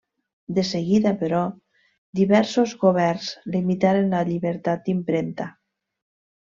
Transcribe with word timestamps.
De 0.57 0.61
seguida, 0.69 1.11
però, 1.19 1.41
diversos 2.21 2.75
governs 2.87 3.31
limitaren 3.57 4.13
la 4.17 4.27
llibertat 4.31 4.87
d'impremta. 4.89 5.51